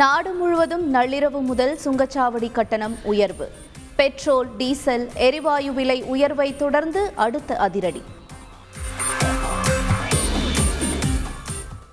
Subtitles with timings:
[0.00, 3.50] நாடு முழுவதும் நள்ளிரவு முதல் சுங்கச்சாவடி கட்டணம் உயர்வு.
[3.96, 8.02] பெட்ரோல் டீசல் எரிவாயு விலை உயர்வை தொடர்ந்து அடுத்த அதிரடி.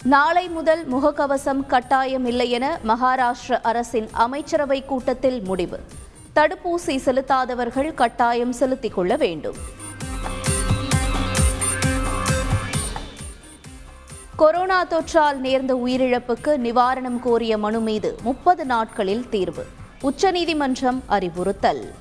[0.03, 5.79] நாளை முதல் முகக்கவசம் கட்டாயம் இல்லை என மகாராஷ்டிர அரசின் அமைச்சரவை கூட்டத்தில் முடிவு.
[6.35, 9.55] தடுப்பூசி செலுத்தாதவர்கள் கட்டாயம் செலுத்திக் கொள்ள வேண்டும்.
[14.41, 19.65] கொரோனா தொற்றால் நேர்ந்த உயிரிழப்புக்கு நிவாரணம் கோரிய மனு மீது முப்பது நாட்களில் தீர்வு.
[20.01, 21.93] உச்சநீதிமன்றம் அறிவுறுத்தல்.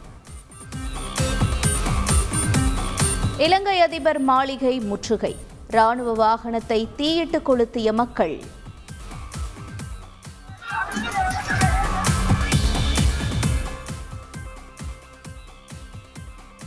[3.38, 5.36] இலங்கை அதிபர் மாளிகை முற்றுகை.
[5.68, 8.42] ராணுவ வாகனத்தை தீயிட்டு கொளுத்திய மக்கள்.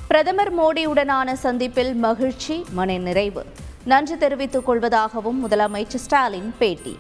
[0.08, 3.46] பிரதமர் மோடியுடனான சந்திப்பில் மகிழ்ச்சி மனநிறைவு
[3.86, 6.98] நன்றி தெரிவித்துக் கொள்வதாகவும் முதலமைச்சர் ஸ்டாலின் பேட்டி.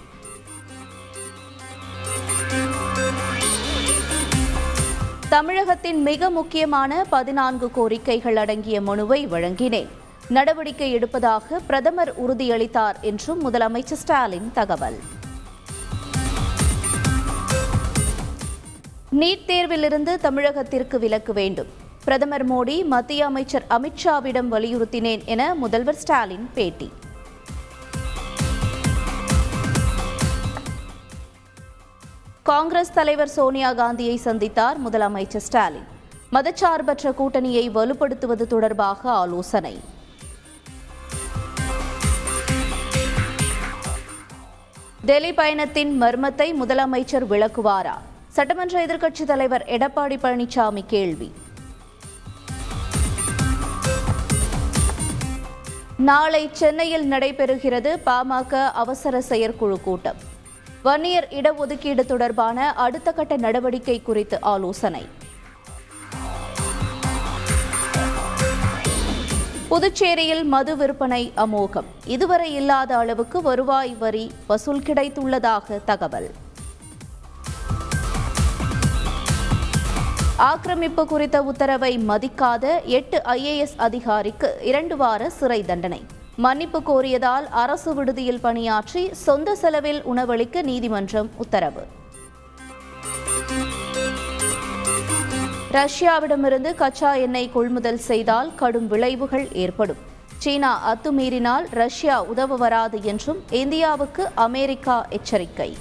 [5.29, 9.87] தமிழகத்தின் மிக முக்கியமான பதினான்கு கோரிக்கைகள் அடங்கிய மனுவை வழங்கினேன்.
[10.29, 14.99] நடவடிக்கை எடுப்பதாக பிரதமர் உறுதியளித்தார் என்றும் முதலமைச்சர் ஸ்டாலின் தகவல்.
[19.11, 21.82] நீட் தேர்விலிருந்து தமிழகத்திற்கு விலக்கு வேண்டும்.
[22.05, 26.91] பிரதமர் மோடி மத்திய அமைச்சர் அமித்ஷாவிடம் வலியுறுத்தினேன் என முதல்வர் ஸ்டாலின் பேட்டி.
[32.43, 35.87] காங்கிரஸ் தலைவர் சோனியா காந்தியை சந்தித்தார் முதலமைச்சர் ஸ்டாலின்.
[36.31, 39.79] மதச்சார்பற்ற கூட்டணியை வலுப்படுத்துவது தொடர்பாக ஆலோசனை.
[45.05, 47.97] டெல்லி பயணத்தின் மர்மத்தை முதலமைச்சர் விளக்குவாரா?
[48.27, 51.31] சட்டமன்ற எதிர்க்கட்சித் தலைவர் எடப்பாடி பழனிசாமி கேள்வி.
[56.09, 60.15] நாளை சென்னையில் நடைபெறுகிறது பாமக அவசர செயற்குழு கூட்டம்.
[60.83, 65.07] வன்னியர் இடஒதுக்கீடு தொடர்பான அடுத்த கட்ட நடவடிக்கை குறித்து ஆலோசனை.
[69.69, 71.89] புதுச்சேரியில் மது விற்பனை அமோகம்.
[72.05, 76.31] இதுவரை இல்லாத அளவுக்கு வருவாய் வரி வசூல் கிடைத்துள்ளதாக தகவல்.
[80.37, 86.05] ஆக்கிரமிப்பு குறித்த உத்தரவை மதிக்காத எட்டு ஐஏஎஸ் அதிகாரிக்கு இரண்டு வார சிறை தண்டனை.
[86.35, 91.87] மன்னிப்பு கோரியதால் அரசு விடுதியில் பணியாற்றி சொந்த செலவில் உணவளிக்க நீதிமன்றம் உத்தரவு.
[95.71, 99.97] ரஷ்யாவிடமிருந்து கச்சா எண்ணெய் கொள்முதல் செய்தால் கடும் விளைவுகள் ஏற்படும்.
[100.37, 105.77] சீனா அத்துமீறினால் ரஷ்யா உதவ வராது என்றும் இந்தியாவுக்கு அமெரிக்கா எச்சரிக்கை.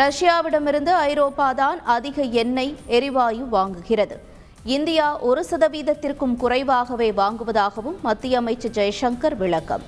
[0.00, 4.16] ரஷ்யாவிடமிருந்து ஐரோப்பா தான் அதிக எண்ணெய் எரிவாயு வாங்குகிறது.
[4.64, 9.84] இந்தியா ஒரு சதவீதத்திற்கும் குறைவாகவே வாங்குவதாகவும் மத்திய அமைச்சர் ஜெய்சங்கர் விளக்கம்.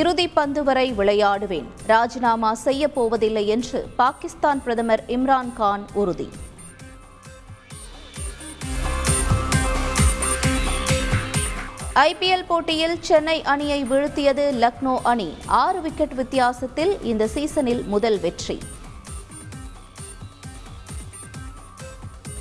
[0.00, 1.68] இறுதிப்பந்து வரை விளையாடுவேன்.
[1.86, 6.28] ராஜினாமா செய்யப்போவதில்லை என்று பாகிஸ்தான் பிரதமர் இம்ரான் கான் உறுதி.
[11.96, 15.34] ஐபிஎல் போட்டியில் சென்னை அணியை வீழ்த்தியது லக்னோ அணி.
[15.46, 18.58] ஆறு விக்கெட் வித்தியாசத்தில் இந்த சீசனில் முதல் வெற்றி.